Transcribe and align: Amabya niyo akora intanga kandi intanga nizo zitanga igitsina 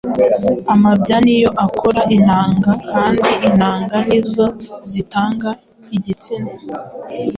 Amabya 0.73 1.17
niyo 1.25 1.49
akora 1.65 2.01
intanga 2.15 2.71
kandi 2.89 3.27
intanga 3.47 3.95
nizo 4.07 4.45
zitanga 4.91 5.49
igitsina 5.95 6.51